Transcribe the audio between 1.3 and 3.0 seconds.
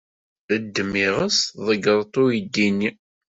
tḍeyyred-t i uydi-nni.